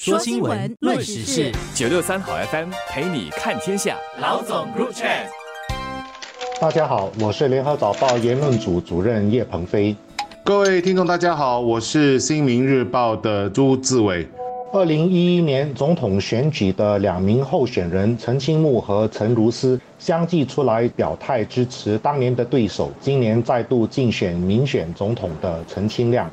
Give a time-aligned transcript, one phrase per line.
[0.00, 3.96] 说新闻，论时事，九六三好 FM 陪你看天下。
[4.20, 5.26] 老总 Group Chat。
[6.60, 9.96] 大家好，我是联合早报言论组主任叶鹏飞。
[10.44, 14.24] 各位听众，大家好，我是新民日报的朱志伟。
[14.72, 26.30] 二零一一年总统选举的两名候选人陈清木和陈如思相继出来表态支持当年的对手，今年再度竞选民选总统的陈清亮。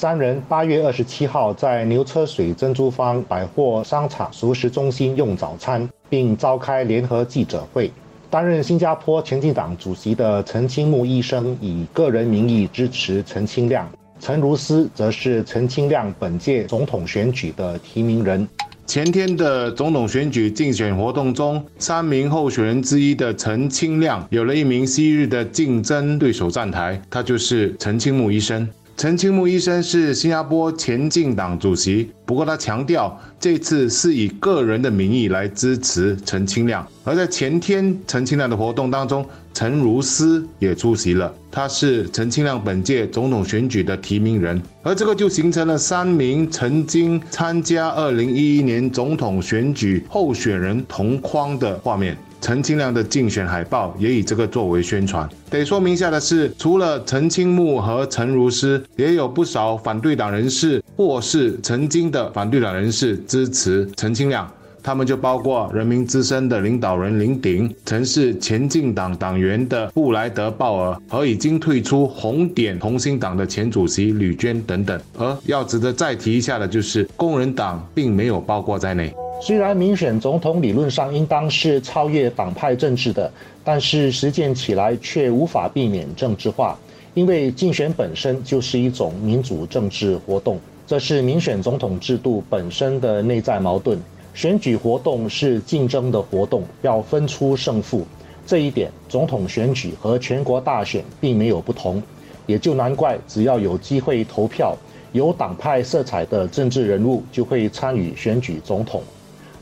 [0.00, 7.90] 三人八月二十七号在牛车水珍珠坊百货商场熟食中心用早餐，并召开联合记者会。
[8.30, 13.90] 担任新加坡前进党主席的陈清木医生以个人名义支持陈清亮。
[14.20, 18.48] 陈如思则是陈清亮本届总统选举的提名人。
[18.86, 28.68] 前天的总统选举竞选活动中，三名候选人之一的陈清亮有了一名昔日的竞争对手站台，他就是陈清木医生。
[28.98, 36.84] 陈清木医生是新加坡前进党主席，不过他强调这次是以个人的名义来支持陈清亮。
[37.04, 39.24] 而在前天陈清亮的活动当中，
[39.54, 52.18] 陈如思也出席了，他是陈清亮本届总统选举的提名人，而这个就形成了三名曾经参加二零一一年总统选举候选人同框的画面。
[52.40, 55.28] 陈清亮的竞选海报也以这个作为宣传。
[55.50, 64.50] 得说明下的是，除了陈清木和陈如诗，也有不少反对党人士或是曾经的反对党人士支持陈清亮。
[64.88, 74.98] 他们就包括人民之声的领导人林鼎，曾是前进党党员的布莱德鲍尔，和已经退出红点同心党的前主席吕娟等等。
[75.18, 79.12] 而要值得再提一下的就是，工人党并没有包括在内。
[79.42, 83.30] 虽然民选总统理论上应当是超越党派政治的，
[83.62, 86.74] 但是实践起来却无法避免政治化，
[87.12, 93.98] 因为竞选本身就是一种民主政治活动，这是民选总统制度本身的内在矛盾。
[94.38, 98.06] 选举活动是竞争的活动，要分出胜负，
[98.46, 102.00] 这一点总统选举和全国大选并没有不同，
[102.46, 104.76] 也就难怪只要有机会投票，
[105.10, 109.02] 有党派色彩的政治人物就会参与选举总统。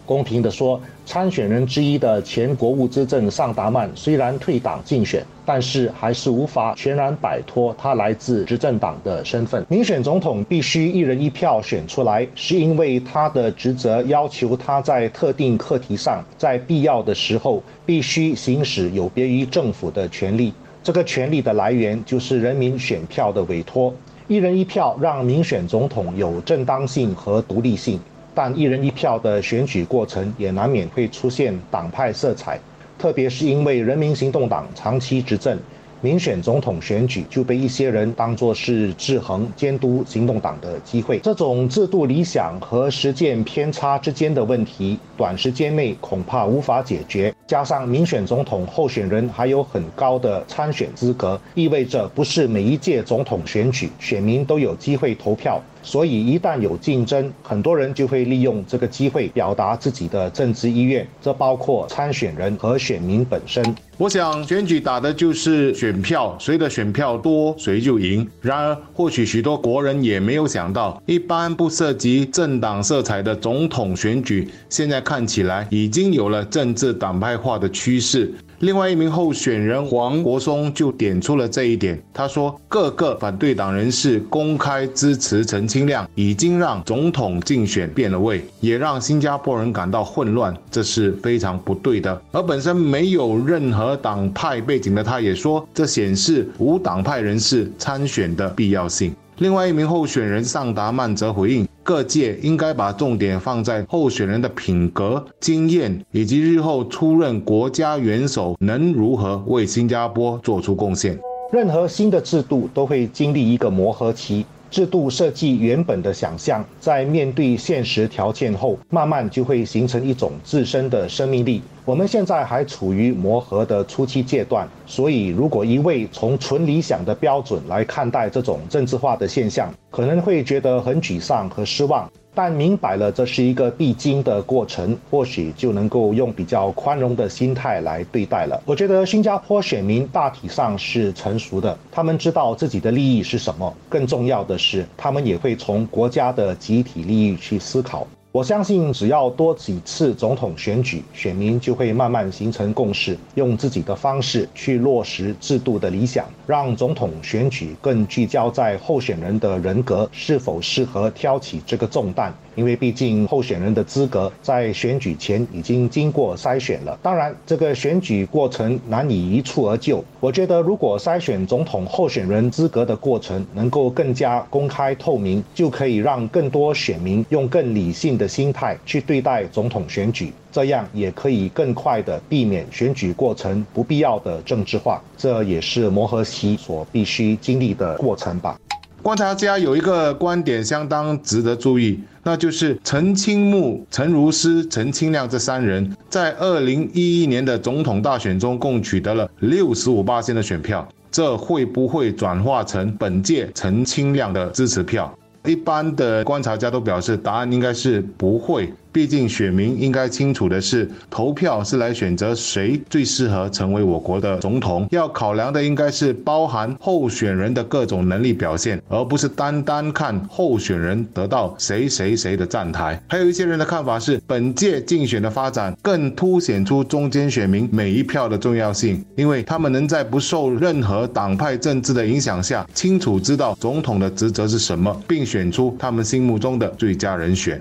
[0.07, 9.67] 公平地说，参选人之一的前国务资政尚达曼虽然退党竞选，但是还是无法全然摆脱他来自执政党的身份。
[9.69, 20.53] 民选总统必须一人一票选出来，是因为他的职责要求他在特定课题上，在必要的时候必须行使有别于政府的权利。
[20.85, 23.93] 这个权利的来源就是人民选票的委托。
[24.29, 28.01] 一人一票让民选总统有正当性和独立性。
[28.37, 32.61] 但一人一票的选举过程也难免会出现党派色彩，
[32.99, 35.59] 特别是因为人民行动党长期执政。
[36.03, 41.19] 民选总统选举就被一些人当作是制衡、监督行动党的机会。
[41.21, 47.35] 这种制度理想和实践偏差之间的问题，短时间内恐怕无法解决。
[47.47, 55.63] 加上民选总统候选人还有很高的参选资格，意味着不是每一届总统选举选民都有机会投票。
[55.83, 63.65] 所以一旦有竞争，很多人就会利用这个机会表达自己的政治意愿，这包括参选人和选民本身。
[63.97, 68.29] 我想选举打的就是选票，谁的选票多，谁就赢。
[68.41, 78.35] 然而，或许许多国人也没有想到，一般不涉及政党色彩的总统选举，现在看起来已经有了政治党派化的趋势。
[78.61, 82.03] 另外一名候选人黄国松就点出了这一点。
[82.13, 92.21] 他说，各个反对党人士公开支持陈清亮，已经让总统竞选变了味，也让新加坡人感到混乱，这是非常不对的。
[92.33, 99.15] 而本身没有任何党派背景的他，也说这显示无党派人士参选的必要性。
[99.39, 101.69] 另外一名候选人尚达曼则回应。
[101.83, 111.17] 各界应该把重点放在候选人的品格、经验，以及日后出任国家元首能如何为新加坡做出贡献。
[111.53, 114.45] 任何新的制度都会经历一个磨合期。
[114.77, 121.63] 制度设计原本的想象，在面对现实条件后，慢慢就会形成一种自身的生命力。
[121.87, 132.07] 我们现在还处于磨合的初期阶段，所以如果一味从纯理想的标准来看待这种政治化的现象，可能会觉得很沮丧和失望。
[132.37, 138.61] 但明白了这是一个必经的过程，或许就能够用比较宽容的心态来对待了。
[138.67, 148.07] 我觉得新加坡选民大体上是成熟的，他们知道自己的利益是什么，更重要的是，他们也会从国家的集体利益去思考。
[148.37, 162.31] 我相信，只要多几次总统选举，选民就会慢慢形成共识，用自己的方式去落实制度的理想，让总统选举更聚焦在候选人的人格是否适合挑起这个重担。
[162.57, 166.99] 因为毕竟候选人的资格在选举前已经经过筛选了。
[167.03, 170.03] 当然，这个选举过程难以一蹴而就。
[170.19, 185.03] 我觉得，如果筛选总统候选人资格的过程能够更加公开透明，就可以让更多选民用更理性的心态去对待总统选举，这样也可以更快地避免选举过程不必要的政治化。
[185.17, 188.59] 这也是磨合期所必须经历的过程吧。
[189.07, 205.17] 观察家有一个观点相当值得注意，那就是陈清木、陈如思、陈清亮这三人在二零一一年的总统大选中共取得了六十五八的选票，这会不会转化成本届陈清亮的支持票？
[205.45, 208.69] 一般的观察家都表示，答案应该是不会。
[208.97, 214.89] 毕竟，选民应该清楚的是，投票是来选择谁最适合成为我国的总统。
[214.91, 222.99] 要考量的应该是包含候选人的各种能力表现，而不是单单看候选人得到谁谁谁的站台。
[223.07, 237.61] 还有一些人的看法是，本届竞选的发展更凸显出中间选民每一票的重要性，因为他们能在不受任何党派政治的影响下，清楚知道总统的职责是什么，并选出他们心目中的最佳人选。